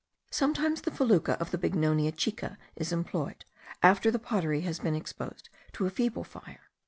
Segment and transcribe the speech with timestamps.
[0.31, 3.45] Sometimes the fecula of the Bignonia chica is employed,
[3.83, 6.71] after the pottery has been exposed to a feeble fire.